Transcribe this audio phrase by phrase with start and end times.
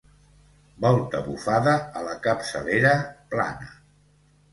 [0.85, 2.95] Volta bufada a la capçalera,
[3.35, 3.69] plana.